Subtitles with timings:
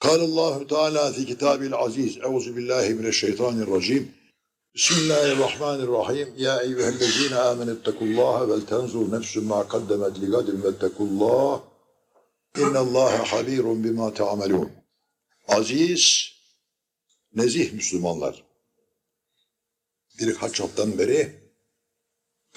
[0.00, 4.13] قال الله تعالى في كتابه العزيز أعوذ بالله من الشيطان الرجيم
[4.75, 10.65] بسم الله الرحمن الرحيم يا أيها الذين آمنوا اتقوا الله ولتنظر نفس ما قدمت لغد
[10.65, 11.63] واتقوا الله
[12.57, 14.81] إن الله خبير بما تعملون
[15.47, 16.31] Aziz,
[17.33, 18.43] nezih Müslümanlar.
[20.19, 21.41] Birkaç haftadan beri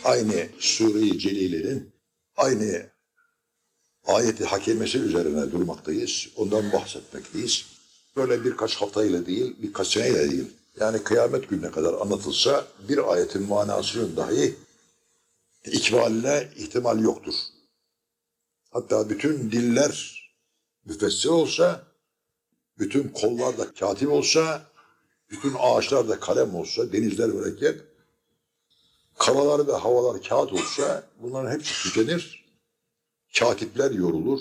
[0.05, 1.93] aynı Sure-i Celile'nin
[2.37, 2.91] aynı
[4.07, 6.29] ayeti hakemesi üzerine durmaktayız.
[6.37, 7.66] Ondan bahsetmekteyiz.
[8.16, 10.51] Böyle birkaç haftayla değil, birkaç seneyle değil.
[10.80, 14.56] Yani kıyamet gününe kadar anlatılsa bir ayetin manasının dahi
[15.65, 17.34] ikbaline ihtimal yoktur.
[18.70, 20.24] Hatta bütün diller
[20.84, 21.82] müfessir olsa,
[22.79, 24.62] bütün kollar da katip olsa,
[25.30, 27.80] bütün ağaçlar da kalem olsa, denizler mürekkep,
[29.18, 32.44] karalar ve havalar kağıt olsa bunların hepsi tükenir.
[33.38, 34.41] Katipler yorulur,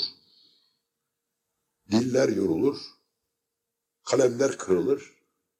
[1.91, 2.77] diller yorulur,
[4.03, 5.13] kalemler kırılır,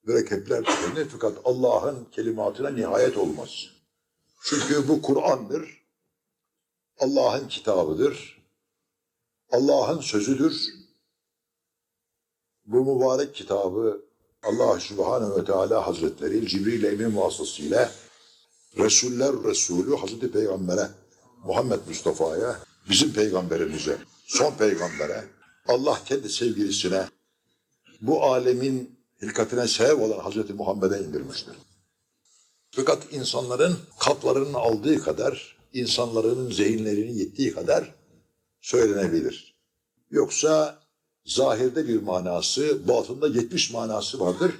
[0.04, 3.70] mürekkepler tükenir fakat Allah'ın kelimatına nihayet olmaz.
[4.44, 5.84] Çünkü bu Kur'an'dır,
[7.00, 8.44] Allah'ın kitabıdır,
[9.52, 10.74] Allah'ın sözüdür.
[12.66, 14.06] Bu mübarek kitabı
[14.44, 17.92] Allah Subhanahu ve Teala Hazretleri Cibril Emin vasıtasıyla
[18.78, 20.90] Resuller Resulü Hazreti Peygamber'e,
[21.44, 25.24] Muhammed Mustafa'ya, bizim peygamberimize, son peygambere,
[25.68, 27.08] Allah kendi sevgilisine,
[28.02, 31.56] bu alemin hilkatine sebep olan Hazreti Muhammed'e indirmiştir.
[32.72, 37.96] Fakat insanların kaplarının aldığı kadar, insanların zihinlerinin yettiği kadar
[38.62, 39.56] söylenebilir.
[40.12, 40.80] Yoksa
[41.26, 44.52] zahirde bir manası, batında 70 manası vardır.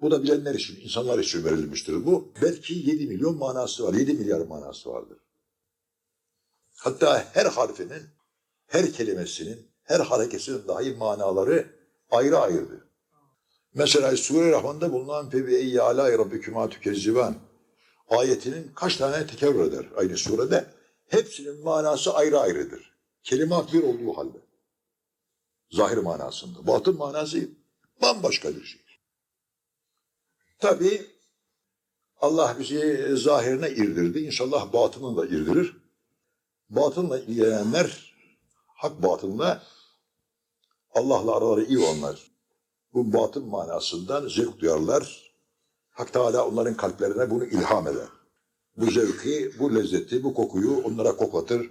[0.00, 2.32] Bu da bilenler için, insanlar için verilmiştir bu.
[2.42, 5.18] Belki 7 milyon manası var, 7 milyar manası vardır.
[6.78, 8.02] Hatta her harfinin,
[8.66, 11.66] her kelimesinin, her harekesinin dahi manaları
[12.10, 12.80] ayrı ayrıdır.
[13.74, 17.36] Mesela Sure-i Rahman'da bulunan eyyi alâ rabbikümâ tükezziban
[18.08, 20.66] ayetinin kaç tane tekerrür eder aynı surede?
[21.08, 22.98] Hepsinin manası ayrı ayrıdır.
[23.22, 24.38] Kelimat bir olduğu halde.
[25.70, 26.66] Zahir manasında.
[26.66, 27.48] Batın manası
[28.02, 28.80] bambaşka bir şey.
[30.58, 31.06] Tabi
[32.20, 34.18] Allah bizi zahirine irdirdi.
[34.18, 35.76] İnşallah batını da irdirir.
[36.70, 38.14] Batınla ilgilenenler
[38.66, 39.62] hak batınla
[40.94, 42.30] Allah'la araları iyi olanlar.
[42.94, 45.32] Bu batın manasından zevk duyarlar.
[45.90, 48.08] Hak Teala onların kalplerine bunu ilham eder.
[48.76, 51.70] Bu zevki, bu lezzeti, bu kokuyu onlara koklatır.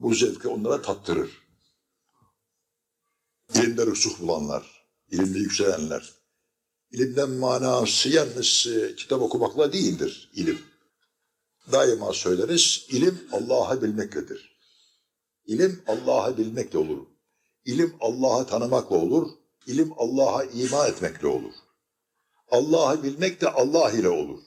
[0.00, 1.30] Bu zevki onlara tattırır.
[3.54, 6.14] İlimde rüsuh bulanlar, ilimde yükselenler.
[6.90, 10.58] İlimden manası yalnız e, kitap okumakla değildir ilim.
[11.72, 14.56] Daima söyleriz, ilim Allah'ı bilmekledir.
[15.46, 17.06] İlim Allah'ı bilmekle olur.
[17.64, 19.30] İlim Allah'ı tanımakla olur.
[19.66, 21.52] İlim Allah'a iman etmekle olur.
[22.50, 24.40] Allah'ı bilmek de Allah ile olur.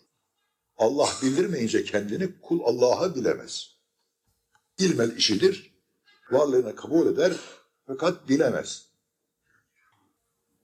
[0.77, 3.77] Allah bildirmeyince kendini kul Allah'ı bilemez.
[4.79, 5.73] Bilmel işidir.
[6.31, 7.33] Varlığını kabul eder
[7.88, 8.88] fakat bilemez.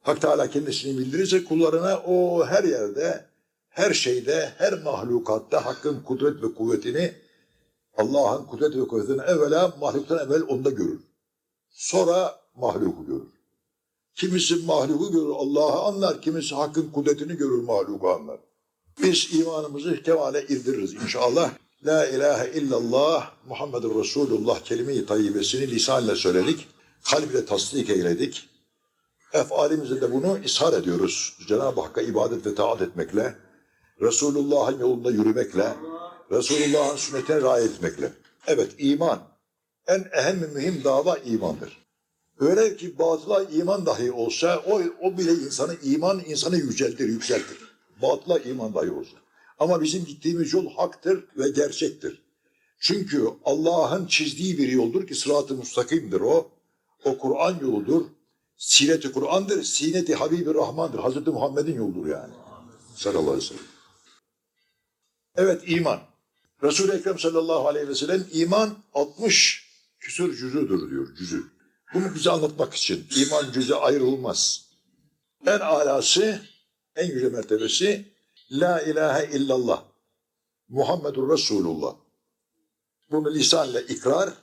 [0.01, 3.25] Hak Teala kendisini bildirirse kullarına o her yerde,
[3.73, 7.13] her şeyde, her mahlukatta Hakk'ın kudret ve kuvvetini,
[7.97, 10.99] Allah'ın kudret ve kuvvetini evvela mahluktan evvel onda görür.
[11.69, 13.27] Sonra mahluku görür.
[14.15, 18.39] Kimisi mahluku görür, Allah'ı anlar, kimisi Hakk'ın kudretini görür, mahluku anlar.
[19.01, 21.51] Biz imanımızı kemale irdiririz inşallah.
[21.85, 26.67] La ilahe illallah Muhammedur Resulullah kelime-i tayyibesini lisanla söyledik.
[27.03, 28.49] Kalbiyle tasdik eyledik.
[29.33, 31.37] Efalimizde de bunu ishar ediyoruz.
[31.47, 33.35] Cenab-ı Hakk'a ibadet ve taat etmekle,
[34.01, 35.73] Resulullah'ın yolunda yürümekle,
[36.31, 38.11] Resulullah'ın sünnetine riayet etmekle.
[38.47, 39.19] Evet iman.
[39.87, 41.83] En ehem mühim dava imandır.
[42.39, 47.57] Öyle ki batıla iman dahi olsa o, o bile insanı iman insanı yüceltir, yükseltir.
[48.01, 49.17] Batıla iman dahi olsa.
[49.59, 52.23] Ama bizim gittiğimiz yol haktır ve gerçektir.
[52.79, 56.51] Çünkü Allah'ın çizdiği bir yoldur ki sırat-ı müstakimdir o.
[57.05, 58.05] O Kur'an yoludur.
[58.57, 59.63] Sinet-i Kur'an'dır.
[59.63, 60.99] Sinet-i Habib-i Rahman'dır.
[60.99, 62.33] Hazreti Muhammed'in yoludur yani.
[62.95, 63.72] Sallallahu aleyhi ve sellem.
[65.35, 65.99] Evet iman.
[66.63, 69.69] Resul-i Ekrem sallallahu aleyhi ve sellem iman 60
[69.99, 71.43] küsur cüzüdür diyor cüzü.
[71.93, 74.69] Bunu bize anlatmak için iman cüze ayrılmaz.
[75.45, 76.41] En alası,
[76.95, 78.13] en yüce mertebesi
[78.51, 79.83] La ilahe illallah.
[80.69, 81.95] Muhammedur Resulullah.
[83.11, 84.33] Bunu lisanla ikrar,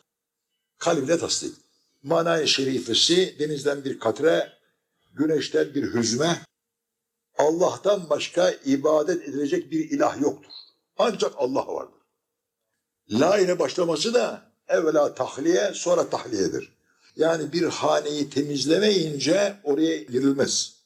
[0.78, 1.54] kalple tasdik.
[2.02, 4.52] Manayı şerifesi denizden bir katre,
[5.12, 6.42] güneşten bir hüzme,
[7.38, 10.52] Allah'tan başka ibadet edilecek bir ilah yoktur.
[11.02, 12.00] Ancak Allah vardır.
[13.10, 16.72] La ile başlaması da evvela tahliye sonra tahliyedir.
[17.16, 20.76] Yani bir haneyi temizlemeyince oraya girilmez.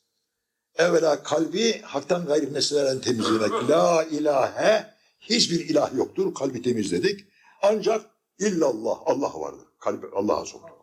[0.77, 3.71] Evvela kalbi haktan gayrı nesnelerden temizlemek.
[3.71, 6.35] La ilahe hiçbir ilah yoktur.
[6.35, 7.25] Kalbi temizledik.
[7.63, 8.07] Ancak
[8.39, 9.67] illallah Allah vardır.
[9.81, 10.75] Kalbi Allah'a soktu.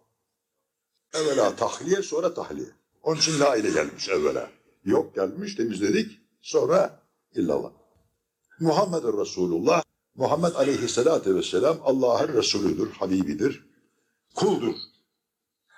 [1.13, 2.69] Evvela tahliye sonra tahliye.
[3.03, 4.49] Onun için la ile gelmiş evvela.
[4.85, 6.21] Yok gelmiş temizledik.
[6.41, 6.99] Sonra
[7.35, 7.80] illallah.
[8.61, 9.83] Muhammed Resulullah.
[10.15, 13.65] Muhammed Aleyhisselatü Vesselam Allah'ın Resulüdür, Habibidir,
[14.35, 14.75] kuldur.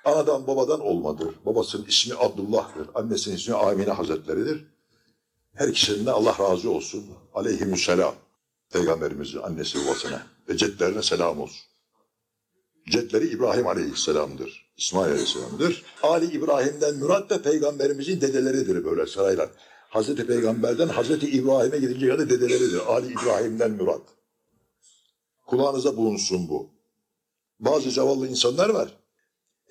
[0.06, 1.36] Anadan babadan olmadır.
[1.46, 2.88] Babasının ismi Abdullah'dır.
[2.96, 4.66] Annesinin ismi Amine Hazretleridir.
[5.54, 7.06] Her ikisinden Allah razı olsun.
[7.34, 8.16] Aleyhisselam.
[8.70, 11.62] Peygamberimizin annesi babasına ve cedlerine selam olsun.
[12.90, 14.74] Cedleri İbrahim Aleyhisselam'dır.
[14.78, 15.84] İsmail Aleyhisselam'dır.
[16.04, 19.50] Ali İbrahim'den Murat da peygamberimizin dedeleridir böyle sırayla.
[19.94, 22.81] Hazreti Peygamber'den Hazreti İbrahim'e gidince kadar dedeleridir.
[22.88, 24.01] Ali İbrahim'den Murat.
[25.45, 26.69] Kulağınıza bulunsun bu.
[27.60, 28.98] Bazı zavallı insanlar var.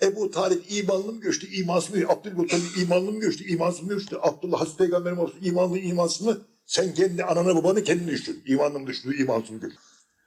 [0.02, 2.08] Ebu Talip imanlı mı göçtü, imansız mı?
[2.08, 4.16] Abdülmuttalip imanlı mı göçtü, imansız mı göçtü?
[4.20, 6.40] Abdullah Hazreti Peygamberim olsun, imanlı imansız mı?
[6.66, 8.42] Sen kendi ananı babanı kendin düşün.
[8.46, 9.80] İmanlı mı düştü, imansız mı düştü?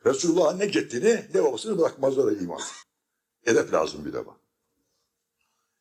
[0.05, 2.61] Resulullah'ın ne ceddini ne babasını bırakmazlar iman.
[3.45, 4.37] Edep lazım bir de bak.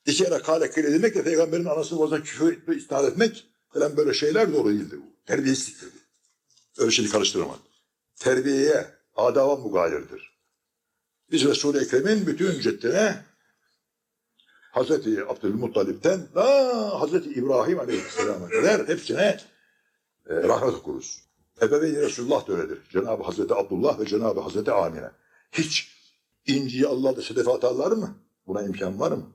[0.06, 4.52] İki kale kile demek de peygamberin anasını babasına küfür etme, isnat etmek falan böyle şeyler
[4.52, 4.98] doğru değildir.
[5.02, 5.26] bu.
[5.26, 5.88] Terbiyesizliktir.
[5.94, 6.82] bu.
[6.82, 7.58] Öyle şeyi karıştırma.
[8.16, 8.86] Terbiyeye,
[9.16, 10.34] adaba mugayirdir.
[11.30, 13.24] Biz Resul-i Ekrem'in bütün ceddine
[14.72, 16.44] Hazreti Abdülmuttalip'ten da
[17.00, 19.40] Hazreti İbrahim Aleyhisselam'a kadar hepsine
[20.28, 21.22] e, rahmet okuruz.
[21.62, 22.78] Ebeveyn Resulullah da öyledir.
[22.92, 25.10] Cenab-ı Hazreti Abdullah ve Cenab-ı Hazreti Amine.
[25.52, 25.94] Hiç
[26.46, 28.14] inciyi Allah'da sedefe atarlar mı?
[28.46, 29.32] Buna imkan var mı?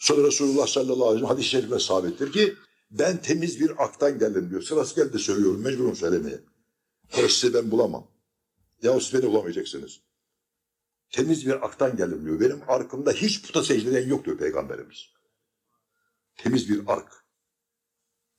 [0.00, 2.54] Resulullah sallallahu aleyhi ve sellem hadis-i şerifle sabittir ki
[2.90, 4.62] ben temiz bir aktan geldim diyor.
[4.62, 6.40] Sırası geldi söylüyorum mecburum söylemeye.
[7.10, 8.10] Size ben bulamam.
[8.82, 10.00] Ya siz beni bulamayacaksınız.
[11.10, 12.40] Temiz bir aktan geldim diyor.
[12.40, 15.06] Benim arkamda hiç puta secde eden yok diyor Peygamberimiz.
[16.36, 17.24] Temiz bir ark.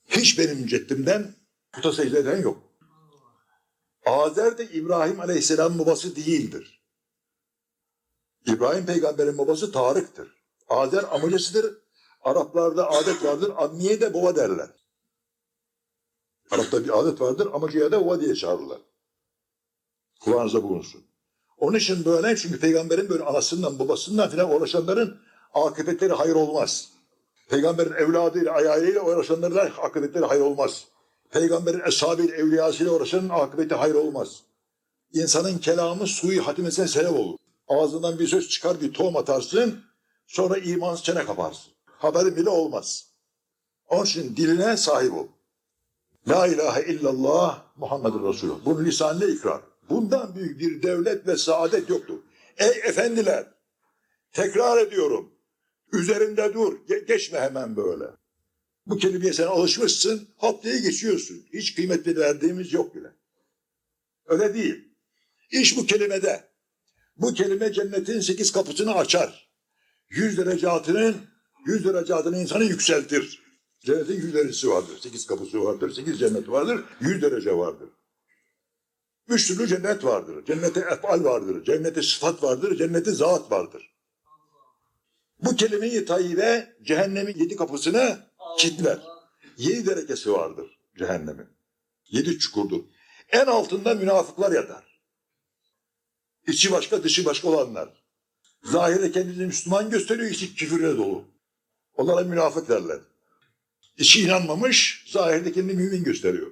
[0.06, 1.36] Hiç benim ceddimden
[1.72, 2.64] puta secde eden yok.
[4.06, 6.84] Azer de İbrahim Aleyhisselam babası değildir.
[8.48, 10.38] İbrahim peygamberin babası Tarık'tır.
[10.69, 11.77] Azer amcasıdır.
[12.21, 13.54] Araplarda adet vardır.
[13.57, 14.69] Ammiye de baba derler.
[16.51, 17.50] Arapta bir adet vardır.
[17.54, 18.80] Amcaya da baba diye çağırırlar.
[20.21, 21.04] Kulağınıza bulunsun.
[21.57, 25.18] Onun için böyle çünkü peygamberin böyle anasından babasından filan uğraşanların
[25.54, 26.89] akıbetleri hayır olmaz.
[27.50, 30.86] Peygamberin evladıyla ayağıyla uğraşanların akıbetleri hayır olmaz.
[31.31, 34.44] Peygamberin eshabıyla evliyasıyla uğraşanın akıbeti hayır olmaz.
[35.13, 37.38] İnsanın kelamı suyu hatimesine sebep olur.
[37.68, 39.80] Ağzından bir söz çıkar bir tohum atarsın
[40.30, 41.74] sonra imansız çene kaparsın.
[41.86, 43.06] Haberin bile olmaz.
[43.88, 45.28] Onun için diline sahip ol.
[46.28, 48.66] La ilahe illallah Muhammedur Resulullah.
[48.66, 49.62] Bunun lisanıyla ikrar.
[49.90, 52.20] Bundan büyük bir devlet ve saadet yoktur.
[52.58, 53.48] Ey efendiler!
[54.31, 55.31] Tekrar ediyorum.
[55.94, 56.80] Üzerinde dur.
[56.90, 58.06] Ge- geçme hemen böyle.
[58.86, 60.28] Bu kelimeye sen alışmışsın.
[60.38, 61.46] Hop diye geçiyorsun.
[61.54, 63.12] Hiç kıymetli verdiğimiz yok bile.
[64.25, 64.90] Öyle değil.
[65.52, 66.50] İş bu kelimede.
[67.18, 69.49] Bu kelime cennetin sekiz kapısını açar.
[70.10, 71.18] Yüz derecatının,
[71.66, 73.44] yüz derecatını insanı yükseltir.
[73.80, 75.00] Cennetin yüz derecesi vardır.
[75.00, 75.92] Sekiz kapısı vardır.
[75.94, 76.84] Sekiz cennet vardır.
[77.02, 77.90] Yüz derece vardır.
[79.28, 80.46] Üç türlü cennet vardır.
[80.46, 81.64] Cennete efal vardır.
[81.64, 82.78] Cennete sıfat vardır.
[82.78, 83.90] Cennete zat vardır.
[85.44, 88.18] Bu kelime-i tayyibe cehennemin yedi kapısını
[88.58, 89.00] kilitler.
[89.58, 91.48] Yedi derecesi vardır cehennemin.
[92.10, 92.84] Yedi çukurdur.
[93.30, 95.01] En altında münafıklar yatar.
[96.48, 97.99] İçi başka dışı başka olanlar.
[98.63, 101.24] Zahirde kendini Müslüman gösteriyor, içi küfürle dolu.
[101.94, 103.00] Onlara münafık derler.
[103.98, 106.51] İçi inanmamış, zahirde kendini mümin gösteriyor.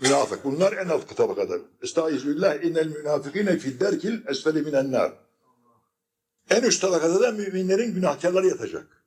[0.00, 0.44] Münafık.
[0.44, 1.62] Bunlar en alt tabakadır.
[1.82, 5.12] Estağfirullah innel münafıkine fid derkil esfeli minen nar.
[6.50, 9.04] En üst tabakada da müminlerin günahkarları yatacak.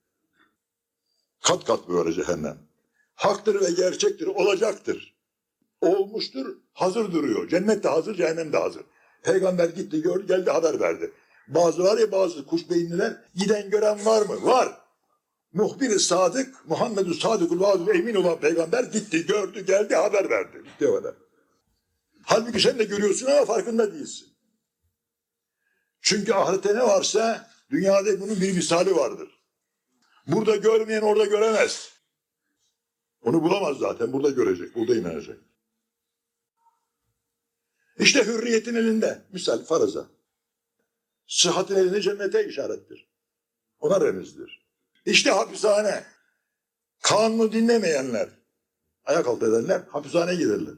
[1.43, 2.57] Kat kat böyle cehennem.
[3.15, 5.17] Haktır ve gerçektir, olacaktır.
[5.81, 7.49] Olmuştur, hazır duruyor.
[7.49, 8.83] Cennet de hazır, cehennem de hazır.
[9.23, 11.11] Peygamber gitti, gördü, geldi haber verdi.
[11.47, 14.45] Bazı var ya bazı kuş beyinliler, giden gören var mı?
[14.45, 14.77] Var.
[15.53, 20.63] Muhbir-i Sadık, Muhammed-i Sadıkul Vaadül Emin olan peygamber gitti, gördü, geldi, haber verdi.
[20.65, 21.03] Bitti o.
[22.23, 24.27] Halbuki sen de görüyorsun ama farkında değilsin.
[26.01, 29.29] Çünkü ahirette ne varsa dünyada bunun bir misali vardır.
[30.27, 31.91] Burada görmeyen orada göremez.
[33.21, 34.13] Onu bulamaz zaten.
[34.13, 35.37] Burada görecek, burada inanacak.
[37.99, 39.25] İşte hürriyetin elinde.
[39.33, 40.16] Misal faraza.
[41.27, 43.07] Sıhhatin elinde cennete işarettir.
[43.79, 44.67] Ona remizdir.
[45.05, 46.03] İşte hapishane.
[47.01, 48.29] Kanunu dinlemeyenler,
[49.05, 50.73] ayak altı edenler hapishaneye giderler.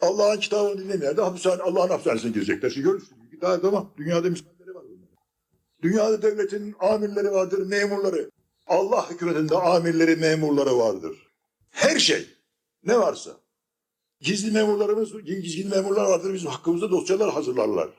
[0.00, 2.70] Allah'ın kitabını dinlemeyenler de hapishane, Allah'ın hapishanesine girecekler.
[2.70, 3.18] Şimdi görürsün.
[3.40, 3.94] Daha tamam.
[3.96, 4.84] Dünyada misalleri var.
[5.82, 8.30] Dünyada devletin amirleri vardır, memurları.
[8.66, 11.16] Allah hükümetinde amirleri, memurları vardır.
[11.70, 12.26] Her şey
[12.84, 13.30] ne varsa.
[14.20, 17.90] Gizli memurlarımız, gizli memurlar vardır bizim hakkımızda dosyalar hazırlarlar.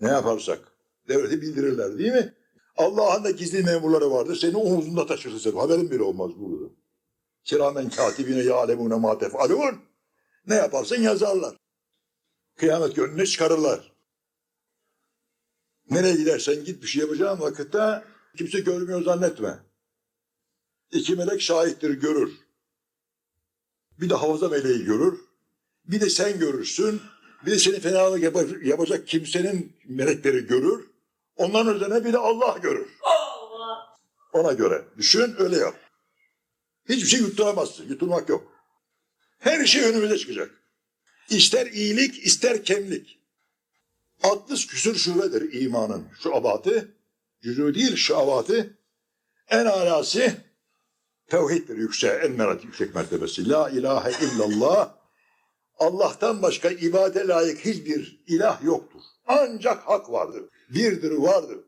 [0.00, 0.73] Ne yaparsak
[1.08, 2.34] devleti bildirirler değil mi?
[2.76, 4.36] Allah'ın da gizli memurları vardır.
[4.36, 5.52] Seni omuzunda taşırsın sen.
[5.52, 6.74] Haberin bile olmaz burada.
[7.44, 9.80] Kiramen katibine yâlemûne mâ tef'alûn.
[10.46, 11.56] Ne yaparsan yazarlar.
[12.56, 13.92] Kıyamet gününe çıkarırlar.
[15.90, 18.04] Nereye gidersen git bir şey yapacağın vakitte
[18.36, 19.58] kimse görmüyor zannetme.
[20.92, 22.32] İki melek şahittir görür.
[24.00, 25.20] Bir de hafıza meleği görür.
[25.84, 27.00] Bir de sen görürsün.
[27.46, 30.83] Bir de seni fenalık yapa- yapacak kimsenin melekleri görür.
[31.36, 32.88] Onların üzerine bir de Allah görür.
[33.02, 33.96] Allah.
[34.32, 35.74] Ona göre düşün öyle yap.
[36.88, 37.88] Hiçbir şey yutturamazsın.
[37.88, 38.52] Yutulmak yok.
[39.38, 40.50] Her şey önümüze çıkacak.
[41.30, 43.18] İster iyilik ister kemlik.
[44.22, 46.94] 60 küsür şubedir imanın şu abatı.
[47.42, 48.78] Cüzü değil şu abatı.
[49.48, 50.36] En alası
[51.26, 53.48] tevhiddir yüksek, en merat yüksek mertebesi.
[53.48, 54.93] La ilahe illallah.
[55.78, 59.00] Allah'tan başka ibade layık hiçbir ilah yoktur.
[59.26, 60.44] Ancak hak vardır.
[60.68, 61.58] Birdir vardır.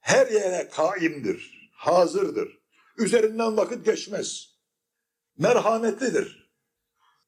[0.00, 2.58] Her yere kaimdir, hazırdır.
[2.98, 4.54] Üzerinden vakit geçmez.
[5.38, 6.54] Merhametlidir.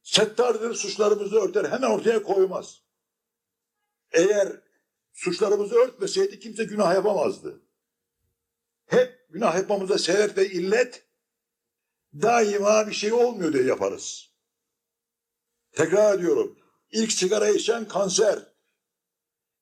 [0.02, 2.82] Settardır, suçlarımızı örter, hemen ortaya koymaz.
[4.12, 4.60] Eğer
[5.12, 7.60] suçlarımızı örtmeseydi kimse günah yapamazdı.
[8.86, 11.06] Hep günah yapmamıza sebep ve illet
[12.14, 14.25] daima bir şey olmuyor diye yaparız.
[15.76, 16.58] Tekrar ediyorum.
[16.90, 18.38] İlk sigara içen kanser.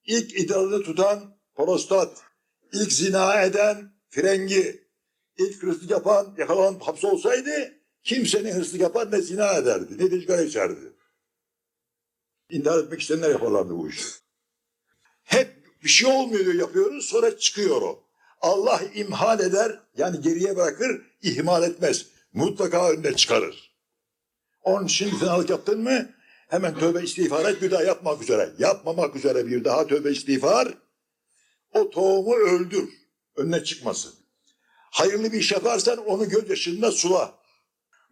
[0.04, 2.22] İlk idrarını tutan prostat.
[2.72, 4.84] İlk zina eden frengi.
[5.38, 9.98] İlk hırsızlık yapan yakalanıp hapse olsaydı kimse ne hırsızlık yapar ne zina ederdi.
[9.98, 10.92] Ne de sigara içerdi.
[12.50, 14.04] İntihar etmek isteyenler yaparlardı bu işi.
[15.22, 15.48] Hep
[15.84, 18.04] bir şey olmuyor diyor yapıyoruz sonra çıkıyor o.
[18.40, 22.06] Allah imhal eder yani geriye bırakır ihmal etmez.
[22.32, 23.73] Mutlaka önüne çıkarır.
[24.64, 26.10] Onun için fenalık yaptın mı
[26.48, 28.52] hemen tövbe istiğfar et bir daha yapmak üzere.
[28.58, 30.74] Yapmamak üzere bir daha tövbe istiğfar
[31.72, 32.88] o tohumu öldür.
[33.36, 34.14] Önüne çıkmasın.
[34.90, 37.34] Hayırlı bir iş yaparsan onu gözyaşında sula.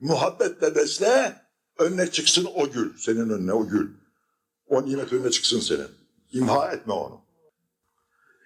[0.01, 1.37] Muhabbetle besle
[1.79, 2.99] önüne çıksın o gül.
[2.99, 3.91] Senin önüne o gül.
[4.67, 5.89] O nimet önüne çıksın senin.
[6.33, 7.21] İmha etme onu.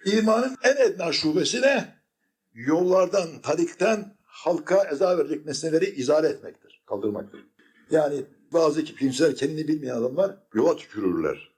[0.04, 1.96] İmanın en edna şubesi ne?
[2.54, 7.55] Yollardan, tarikten halka eza verecek nesneleri izale etmektir, kaldırmaktır.
[7.90, 11.56] Yani bazı kimseler kendini bilmeyen adamlar yola tükürürler.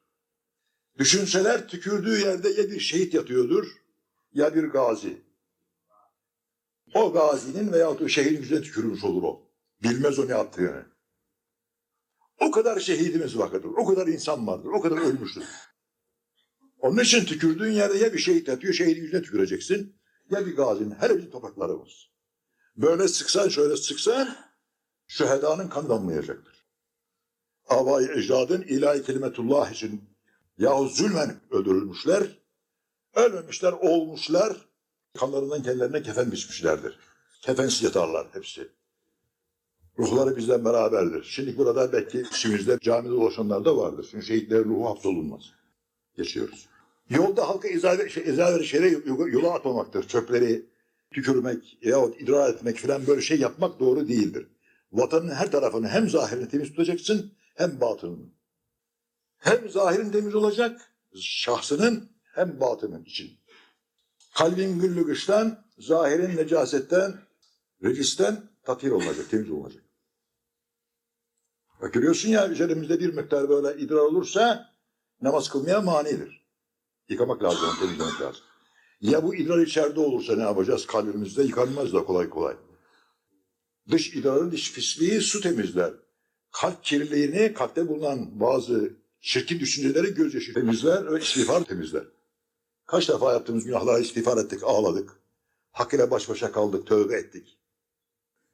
[0.99, 3.67] Düşünseler tükürdüğü yerde ya bir şehit yatıyordur
[4.33, 5.23] ya bir gazi.
[6.95, 9.43] O gazinin veyahut o şehidin yüzüne tükürmüş olur o.
[9.83, 10.87] Bilmez o ne yaptığını.
[12.41, 15.45] O kadar şehidimiz vardır, o kadar insan vardır, o kadar ölmüştür.
[16.79, 19.97] Onun için tükürdüğün yerde ya bir şehit yatıyor, şehidin yüzüne tüküreceksin,
[20.31, 22.09] ya bir gazinin, her bizim topraklarımız.
[22.77, 24.37] Böyle sıksan şöyle sıksan,
[25.09, 26.65] şühedanın kan damlayacaktır.
[27.69, 30.05] Abai ecdadın ilahi kelimetullah için
[30.59, 32.39] yahut zulmen öldürülmüşler,
[33.15, 34.57] ölmemişler, olmuşlar,
[35.19, 36.99] kanlarından kendilerine kefen biçmişlerdir.
[37.43, 38.69] Kefensiz yatarlar hepsi.
[39.99, 41.25] Ruhları bizden beraberdir.
[41.25, 44.09] Şimdi burada belki içimizde camide dolaşanlar da vardır.
[44.11, 45.43] Çünkü şehitlerin ruhu hapsolunmaz.
[46.17, 46.69] Geçiyoruz.
[47.11, 48.09] Yolda halka izah,
[48.65, 48.97] şey,
[49.33, 50.09] yola atmamaktır.
[50.09, 50.67] Çöpleri
[51.11, 54.47] tükürmek yahut idrar etmek falan böyle şey yapmak doğru değildir.
[54.93, 58.27] Vatanın her tarafını hem zahirini temiz tutacaksın hem batınını.
[59.39, 63.39] Hem zahirin temiz olacak şahsının hem batının için.
[64.35, 67.15] Kalbin güllü gıştan, zahirin necasetten,
[67.83, 69.83] recisten tatil olacak, temiz olacak.
[71.93, 74.75] Görüyorsun ya üzerimizde bir miktar böyle idrar olursa
[75.23, 76.47] namaz kılmaya manidir.
[77.09, 78.43] Yıkamak lazım, temizlemek lazım.
[79.01, 80.87] Ya bu idrar içeride olursa ne yapacağız?
[80.87, 82.57] Kalbimizde yıkanmaz da kolay kolay.
[83.91, 85.95] Dış idrarın dış pisliği su temizler.
[86.53, 88.91] Kalp kirliliğini, kalpte bulunan bazı
[89.21, 92.05] çirkin düşünceleri gözyaşı temizler ve istiğfar temizler.
[92.87, 95.11] Kaç defa yaptığımız günahlara istiğfar ettik, ağladık.
[95.73, 97.59] Hak ile baş başa kaldık, tövbe ettik.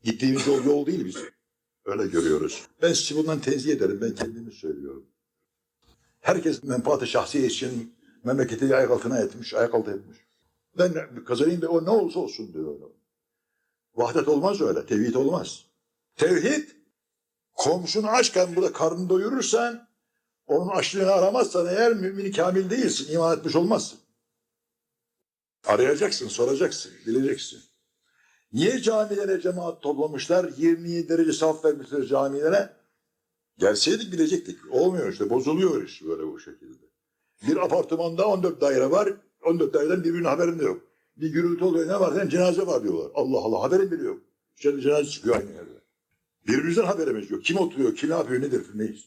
[0.02, 1.22] Gittiğimiz yol yol değil bizim.
[1.84, 2.66] Öyle görüyoruz.
[2.82, 5.06] Ben sizi bundan tenzih ederim, ben kendimi söylüyorum.
[6.20, 10.18] Herkes menfaati şahsi için memleketi ayak altına etmiş, ayak altı etmiş.
[10.78, 12.74] Ben kazanayım da o ne olursa olsun diyor.
[13.94, 15.64] Vahdet olmaz öyle, tevhid olmaz.
[16.16, 16.68] Tevhid,
[17.54, 19.88] komşunu açken burada karnını doyurursan,
[20.46, 23.98] onun açlığını aramazsan eğer mümin kamil değilsin, iman etmiş olmazsın.
[25.66, 27.62] Arayacaksın, soracaksın, bileceksin.
[28.52, 30.52] Niye camilere cemaat toplamışlar?
[30.56, 32.76] 27 derece saf vermişler camilere.
[33.58, 34.58] Gelseydik bilecektik.
[34.70, 36.84] Olmuyor işte, bozuluyor iş böyle bu şekilde.
[37.48, 40.93] Bir apartmanda 14 daire var, 14 daireden birbirinin haberinde yok.
[41.16, 42.20] Bir gürültü oluyor ne var?
[42.20, 43.10] Hem cenaze var diyorlar.
[43.14, 44.20] Allah Allah haberim bile yok.
[44.56, 45.70] İşte cenaze çıkıyor aynı yerde.
[46.48, 47.44] Birbirimizden haberimiz yok.
[47.44, 49.04] Kim oturuyor, kim ne yapıyor, nedir neyiz?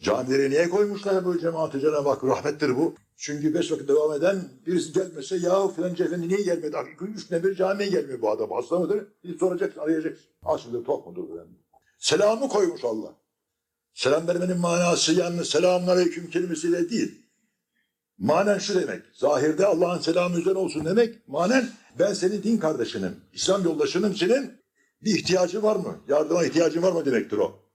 [0.00, 2.24] Camileri niye koymuşlar bu cemaati Cenab-ı Hak?
[2.24, 2.94] Rahmettir bu.
[3.16, 6.76] Çünkü beş vakit devam eden birisi gelmese ya filanca efendi niye gelmedi?
[7.00, 8.50] Üç güne bir camiye gelmiyor bu adam.
[8.50, 9.04] Hasta mıdır?
[9.24, 10.24] Bir soracaksın, arayacaksın.
[10.42, 11.28] Aslında top mudur?
[11.28, 11.46] falan.
[11.98, 13.14] Selamı koymuş Allah.
[13.94, 17.23] Selam vermenin manası yalnız selamun aleyküm kelimesiyle değil.
[18.18, 19.02] Manen şu demek.
[19.12, 21.28] Zahirde Allah'ın selamı üzerine olsun demek.
[21.28, 23.20] Manen ben senin din kardeşinim.
[23.32, 24.64] İslam yoldaşınım senin.
[25.02, 26.00] Bir ihtiyacın var mı?
[26.08, 27.70] Yardıma ihtiyacın var mı demektir o.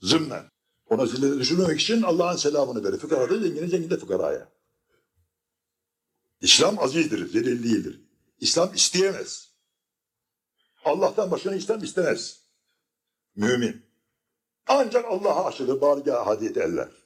[0.00, 0.44] Zımnen.
[0.90, 2.98] Ona zillete düşürmemek için Allah'ın selamını verir.
[2.98, 4.48] Fıkara da zengine, zengin de fıkaraya.
[6.40, 8.00] İslam azizdir, zelil değildir.
[8.38, 9.50] İslam isteyemez.
[10.84, 12.40] Allah'tan başını İslam istemez.
[13.36, 13.82] Mümin.
[14.66, 16.99] Ancak Allah'a aşırı bargâh hadiyet eller.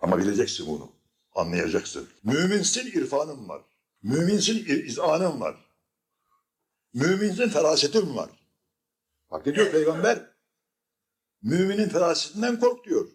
[0.00, 0.92] Ama bileceksin bunu.
[1.34, 2.08] Anlayacaksın.
[2.22, 3.62] Müminsin irfanın var.
[4.02, 5.56] Müminsin izanın var.
[6.94, 8.30] Müminsin ferasetin var.
[9.30, 10.30] Bak ne diyor peygamber?
[11.42, 13.08] Müminin ferasetinden kork diyor.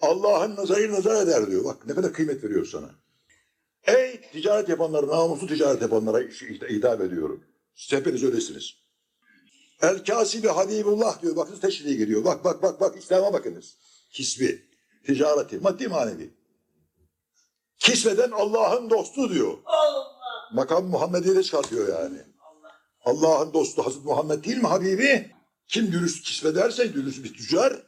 [0.00, 1.64] Allah'ın nazarı nazar eder diyor.
[1.64, 2.90] Bak ne kadar kıymet veriyor sana.
[3.84, 6.18] Ey ticaret yapanlara, namuslu ticaret yapanlara
[6.70, 7.44] hitap ediyorum.
[7.74, 8.74] Siz hepiniz öylesiniz.
[9.82, 11.36] El kasibi Habibullah diyor.
[11.36, 12.24] Bakınız teşriğe giriyor.
[12.24, 13.76] Bak bak bak bak İslam'a bakınız.
[14.10, 14.71] Kisbi,
[15.06, 16.34] ticareti, maddi manevi.
[17.78, 19.58] Kisveden Allah'ın dostu diyor.
[19.64, 20.12] Allah.
[20.52, 22.18] Makam Muhammed'i de çıkartıyor yani.
[23.04, 25.30] Allah'ın dostu Hazreti Muhammed değil mi Habibi?
[25.68, 27.82] Kim dürüst kisvederse dürüst bir tüccar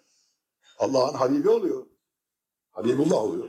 [0.79, 1.87] Allah'ın Habibi oluyor.
[2.71, 3.49] Habibullah oluyor.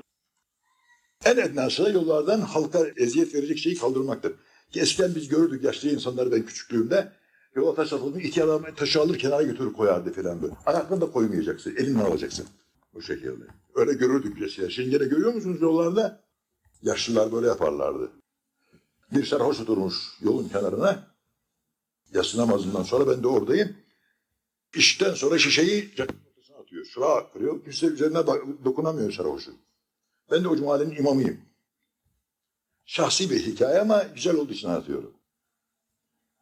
[1.25, 4.33] En ednası da yollardan halka eziyet verecek şeyi kaldırmaktır.
[4.71, 7.11] Ki eskiden biz görürdük yaşlı insanları ben küçüklüğümde
[7.55, 10.53] yola taş atılmış ihtiyarlar taşı alır kenara götürüp koyardı falan böyle.
[10.65, 12.47] Ayaklarını da koymayacaksın, elinle alacaksın.
[12.95, 13.43] Bu şekilde.
[13.75, 14.73] Öyle görürdük biz.
[14.73, 16.23] Şimdi de görüyor musunuz yollarda?
[16.81, 18.11] Yaşlılar böyle yaparlardı.
[19.11, 21.15] Bir sarhoş oturmuş yolun kenarına.
[22.13, 23.77] Yatsı namazından sonra ben de oradayım.
[24.75, 26.85] İşten sonra şişeyi ortasına atıyor.
[26.85, 27.63] Şura kırıyor.
[27.63, 28.27] Kimse üzerine
[28.65, 29.57] dokunamıyor sarhoşun.
[30.31, 31.41] Ben de o mahallenin imamıyım.
[32.85, 35.13] Şahsi bir hikaye ama güzel olduğu için anlatıyorum.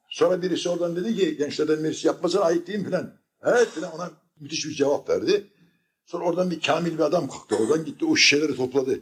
[0.09, 3.17] Sonra birisi oradan dedi ki gençlerden birisi yapmasına ait değil mi filan.
[3.43, 5.52] Evet filan ona müthiş bir cevap verdi.
[6.05, 7.55] Sonra oradan bir kamil bir adam kalktı.
[7.55, 8.99] Oradan gitti o şişeleri topladı.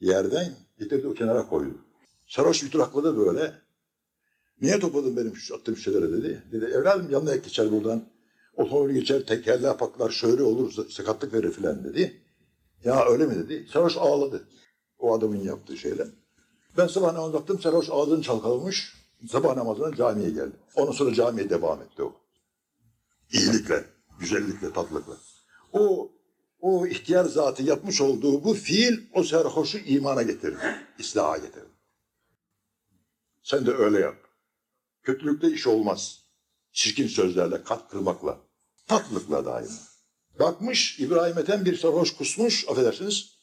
[0.00, 1.78] Yerden getirdi o kenara koydu.
[2.26, 3.54] Sarhoş bir durakladı böyle.
[4.60, 6.42] Niye topladın benim şu attığım şişeleri dedi.
[6.52, 8.04] Dedi evladım yanına geçer buradan.
[8.56, 12.22] Otomobil geçer tekerleğe patlar şöyle olur sakatlık verir filan dedi.
[12.84, 13.66] Ya öyle mi dedi.
[13.72, 14.48] Sarhoş ağladı.
[14.98, 16.06] O adamın yaptığı şeyle.
[16.76, 18.94] Ben sabah namazına baktım sarhoş ağzını çalkalamış.
[19.28, 20.56] Sabah namazına camiye geldi.
[20.74, 22.12] Ondan sonra camiye devam etti o.
[23.32, 23.84] İyilikle,
[24.20, 25.16] güzellikle, tatlılıkla.
[25.72, 26.10] O
[26.60, 30.58] o ihtiyar zatı yapmış olduğu bu fiil o sarhoşu imana getirdi.
[30.98, 31.70] İslaha getirdi.
[33.42, 34.16] Sen de öyle yap.
[35.02, 36.20] Kötülükte iş olmaz.
[36.72, 38.38] Çirkin sözlerle, kat kırmakla,
[38.86, 39.72] tatlılıkla daima.
[40.38, 43.40] Bakmış İbrahim Ethem bir sarhoş kusmuş, affedersiniz.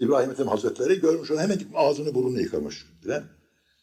[0.00, 2.86] İbrahim Ethem Hazretleri görmüş onu hemen ağzını burnunu yıkamış.
[3.04, 3.24] Bilen.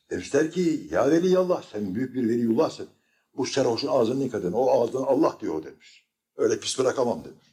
[0.09, 2.89] Demişler ki ya veliyallah sen büyük bir veliyullahsın.
[3.37, 4.53] Bu sarhoşun ağzını yıkadın.
[4.53, 6.05] O ağzından Allah diyor demiş.
[6.35, 7.50] Öyle pis bırakamam demiş.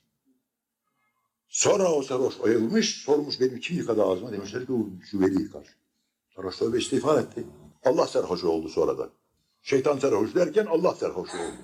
[1.48, 4.32] Sonra o sarhoş ayılmış, sormuş benim kim yıkadı ağzımı?
[4.32, 5.66] Demişler ki o şu veli yıkar.
[6.36, 7.46] Sarhoş tövbe istiğfar etti.
[7.84, 9.08] Allah sarhoşu oldu sonra da.
[9.62, 11.56] Şeytan sarhoş derken Allah sarhoşu oldu.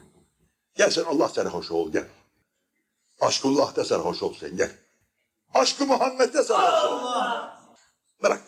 [0.75, 2.07] Gel sen Allah sarhoşu ol gel.
[3.21, 4.71] Aşkullah'ta sarhoş ol sen gel.
[5.55, 7.09] Aşkı Muhammed'de sarhoş ol.
[8.23, 8.43] Bırak.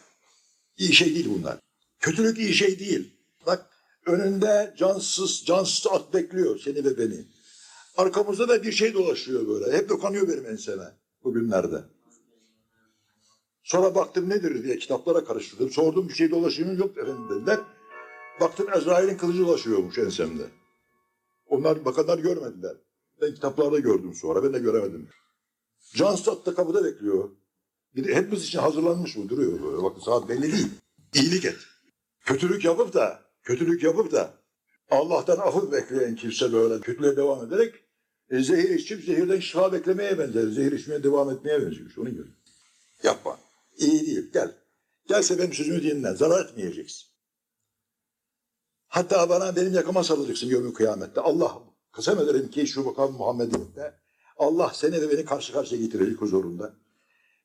[0.78, 1.58] İyi şey değil bunlar.
[2.00, 3.16] Kötülük iyi şey değil.
[3.46, 3.66] Bak
[4.06, 7.24] önünde cansız, cansız at bekliyor seni ve beni.
[7.96, 9.76] Arkamızda da bir şey dolaşıyor böyle.
[9.76, 10.92] Hep dokanıyor benim enseme
[11.24, 11.84] bugünlerde.
[13.62, 15.70] Sonra baktım nedir diye kitaplara karıştırdım.
[15.70, 16.78] Sordum bir şey dolaşıyor?
[16.78, 17.60] Yok efendim dediler.
[18.40, 20.42] Baktım Ezrail'in kılıcı dolaşıyormuş ensemde.
[21.46, 22.76] Onlar bakanlar görmediler.
[23.20, 24.44] Ben kitaplarda gördüm sonra.
[24.44, 25.08] Ben de göremedim.
[25.94, 27.30] Can Stat da kapıda bekliyor.
[27.96, 29.82] Bir hepimiz için hazırlanmış mı duruyor böyle.
[29.82, 30.68] Bakın saat belli değil.
[31.14, 31.56] İyilik et.
[32.24, 34.34] Kötülük yapıp da, kötülük yapıp da
[34.90, 37.74] Allah'tan affı bekleyen kimse böyle kötülüğe devam ederek
[38.30, 40.48] e, zehir içip zehirden şifa beklemeye benzer.
[40.48, 41.90] Zehir içmeye devam etmeye benziyor.
[41.98, 42.24] Onu gör.
[43.02, 43.38] Yapma.
[43.76, 44.30] İyi değil.
[44.32, 44.52] Gel.
[45.08, 46.14] Gelse benim sözümü dinle.
[46.14, 47.06] Zarar etmeyeceksin.
[48.86, 51.20] Hatta bana benim yakama sarılacaksın yevmi kıyamette.
[51.20, 51.62] Allah
[51.92, 53.94] kısem ederim ki şu makam Muhammed'in de
[54.36, 56.74] Allah seni ve beni karşı karşıya getirecek huzurunda.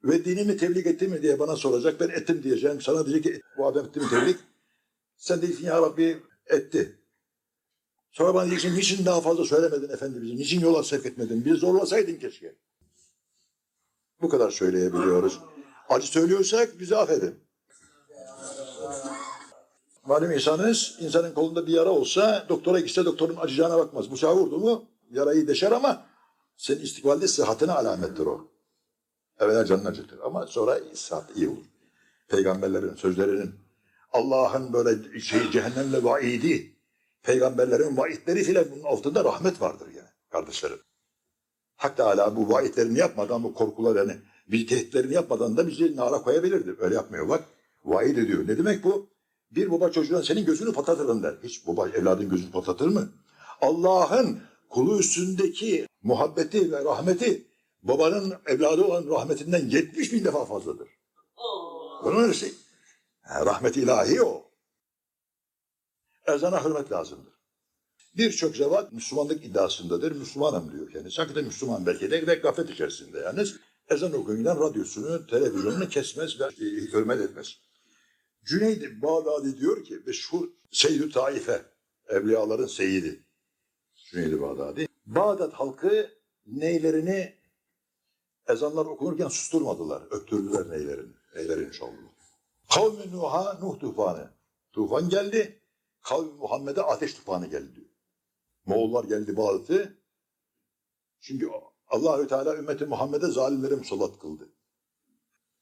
[0.04, 2.00] Ve dinimi tebliğ etti mi diye bana soracak.
[2.00, 2.82] Ben ettim diyeceğim.
[2.82, 4.36] Sana diyecek ki bu adam etti mi tebliğ?
[5.18, 7.01] Sen diyeceksin ya Rabbi etti.
[8.12, 10.36] Sonra bana diyeceksin niçin daha fazla söylemedin Efendimiz'e?
[10.36, 11.46] Niçin yola sevk etmedin?
[11.46, 12.56] Bir zorlasaydın keşke.
[14.22, 15.40] Bu kadar söyleyebiliyoruz.
[15.90, 17.36] Acı söylüyorsak bizi affedin.
[20.06, 24.12] Malum insanız, insanın kolunda bir yara olsa doktora gitse doktorun acıyacağına bakmaz.
[24.12, 26.06] Bıçağı vurdu mu yarayı deşer ama
[26.58, 28.48] senin istikbalde sıhhatine alamettir o.
[29.40, 31.66] Evvela canını acıtır ama sonra sıhhat iyi olur.
[32.28, 33.56] Peygamberlerin sözlerinin,
[34.14, 36.76] Allah'ın böyle şey cehennemle vaidi,
[37.24, 40.80] peygamberlerin vaidleri filan bunun altında rahmet vardır yani kardeşlerim.
[41.76, 46.76] Hak Teala bu vaidlerini yapmadan, bu korkularını, bir tehditlerini yapmadan da bizi nara koyabilirdi.
[46.80, 47.44] Öyle yapmıyor bak.
[47.86, 48.48] Vaid ediyor.
[48.48, 49.10] Ne demek bu?
[49.52, 51.36] Bir baba çocuğuna senin gözünü patlatırım der.
[51.44, 53.10] Hiç baba evladın gözünü patlatır mı?
[53.62, 57.48] Allah'ın kulu üstündeki muhabbeti ve rahmeti
[57.84, 60.88] babanın evladı olan rahmetinden 70 bin defa fazladır.
[62.04, 62.54] Bunun öylesi.
[63.46, 64.51] Rahmet ilahi o.
[66.36, 67.34] Ezana hürmet lazımdır.
[68.18, 70.12] Birçok zevat Müslümanlık iddiasındadır.
[70.12, 71.18] Müslümanım diyor kendisi.
[71.18, 73.56] Hakikaten Müslüman belki de ve gaflet içerisinde yalnız.
[73.90, 77.58] Ezan okuyundan radyosunu, televizyonunu kesmez ve e, hürmet etmez.
[78.46, 81.66] Cüneyd Bağdadi diyor ki meşhur Seyyid-i Taife,
[82.08, 83.26] evliyaların seyidi.
[84.12, 84.88] Cüneyd Bağdadi.
[85.06, 86.10] Bağdat halkı
[86.46, 87.36] neylerini
[88.48, 90.04] ezanlar okunurken susturmadılar.
[90.12, 91.14] Öptürdüler neylerini.
[91.36, 92.12] Neylerini çaldılar.
[92.74, 94.30] Kavmi Nuh'a Nuh tufanı.
[94.74, 95.61] Tufan geldi.
[96.02, 97.88] Kavmi Muhammed'e ateş tufanı geldi diyor.
[98.66, 99.98] Moğollar geldi Bağdat'ı.
[101.20, 101.50] Çünkü
[101.88, 104.50] Allahü Teala ümmeti Muhammed'e zalimleri musallat kıldı.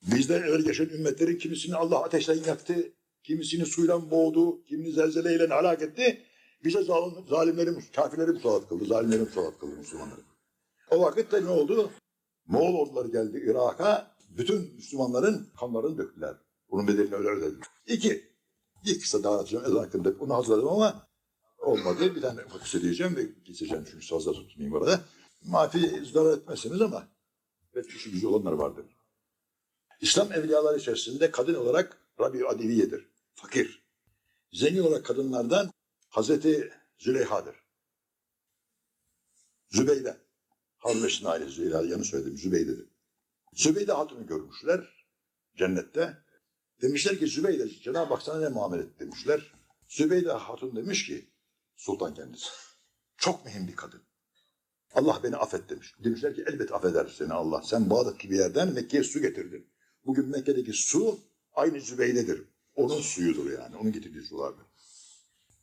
[0.02, 6.25] Bizden evvel geçen ümmetlerin kimisini Allah ateşten yaktı, kimisini suyla boğdu, kimini zelzeleyle helak etti.
[6.63, 10.21] Bize zalim, zalimleri, kafirleri musallat kıldı, zalimleri musallat kıldı Müslümanları.
[10.91, 11.91] O vakitte ne oldu?
[12.45, 16.36] Moğol orduları geldi Irak'a, bütün Müslümanların kanlarını döktüler.
[16.71, 17.67] Bunun bedelini öyle ödediler.
[17.88, 18.23] İki,
[18.86, 20.20] bir kısa daha anlatacağım ezan hakkında.
[20.20, 21.08] Bunu hazırladım ama
[21.58, 22.15] olmadı.
[22.15, 25.02] Bir tane ufak söyleyeceğim ve geçeceğim çünkü fazla tutmayayım orada.
[25.44, 27.08] Mafi zarar etmezsiniz ama
[27.76, 28.86] belki işi gücü olanlar vardır.
[30.02, 33.10] İslam evliyaları içerisinde kadın olarak Rabi Adiviye'dir.
[33.34, 33.84] Fakir.
[34.52, 35.72] Zengin olarak kadınlardan
[36.10, 37.56] Hazreti Züleyha'dır.
[39.70, 40.18] Zübeyde.
[40.78, 42.89] Harun ailesi Züleyha yanı söyledim Zübeyde'dir.
[43.54, 45.06] Zübeyde Hatun'u görmüşler
[45.58, 46.18] cennette.
[46.82, 49.54] Demişler ki Zübeyde Cenab-ı Hak sana ne muamele etti demişler.
[49.88, 51.30] Zübeyde Hatun demiş ki
[51.76, 52.50] sultan kendisi.
[53.18, 54.02] Çok mühim bir kadın.
[54.94, 55.96] Allah beni affet demiş.
[56.04, 57.62] Demişler ki elbet affeder seni Allah.
[57.62, 59.70] Sen Bağdat gibi yerden Mekke'ye su getirdin.
[60.06, 61.20] Bugün Mekke'deki su
[61.54, 62.44] aynı Zübeyde'dir.
[62.76, 63.76] Onun suyudur yani.
[63.76, 64.65] Onun getirdiği sulardır.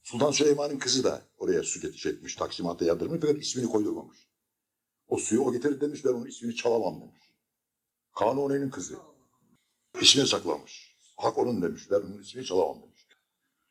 [0.03, 2.37] Sultan Süleyman'ın kızı da oraya su getirecekmiş.
[2.37, 4.19] Taksimata yardırmış fakat ismini koydurmamış.
[5.09, 7.31] O suyu o getirdi demiş ben onun ismini çalamam demiş.
[8.15, 8.97] Kanuni'nin kızı.
[10.01, 10.96] İsmini saklamış.
[11.17, 11.91] Hak onun demiş.
[11.91, 13.07] Ben onun ismini çalamam demiş.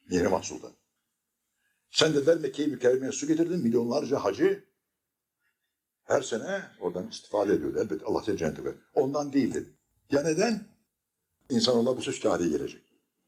[0.10, 0.71] Mihrimah Sultan.
[1.91, 3.60] Sen de der Mekke'yi mükerremeye su getirdin.
[3.60, 4.65] Milyonlarca hacı
[6.03, 7.79] her sene oradan istifade ediyordu.
[7.79, 8.75] Elbette Allah seni cennete ver.
[8.93, 9.67] Ondan değil.
[10.12, 10.67] Ya neden?
[11.49, 12.84] İnsanoğlu bu söz tarihi gelecek.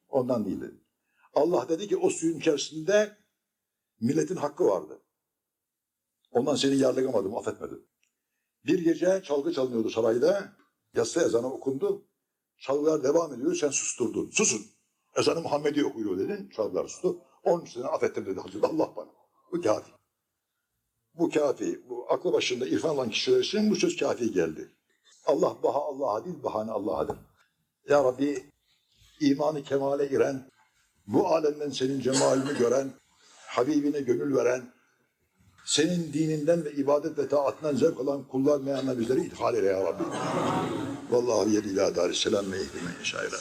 [0.10, 0.60] Ondan değil.
[1.34, 3.18] Allah dedi ki o suyun içerisinde
[4.00, 5.02] milletin hakkı vardı.
[6.32, 7.88] Ondan seni yargılamadım, affetmedim.
[8.66, 10.54] Bir gece çalgı çalınıyordu sarayda.
[10.96, 12.08] Yatsı ezanı okundu.
[12.60, 14.30] Çalgılar devam ediyor, sen susturdun.
[14.30, 14.62] Susun.
[15.18, 16.50] Ezanı Muhammedi okuyor dedin.
[16.56, 17.18] Çalgılar sustu.
[17.44, 19.10] Onun için affettim dedi Hazreti Allah bana.
[19.52, 19.92] Bu kafi.
[21.14, 21.90] Bu kafi.
[21.90, 24.72] Bu aklı başında irfan olan kişiler için bu söz kafi geldi.
[25.26, 27.18] Allah baha Allah'a değil, bahane Allah'adır.
[27.90, 28.50] Ya Rabbi
[29.20, 30.50] imanı kemale giren,
[31.08, 32.94] bu alemden senin cemalini gören,
[33.48, 34.74] Habibine gönül veren,
[35.66, 40.04] senin dininden ve ibadet ve taatından zevk alan kullar meyanla bizleri ithal eyle ya Rabbi.
[41.10, 42.46] Vallahi yedi ila darisselam
[43.00, 43.40] yeşâ ilâ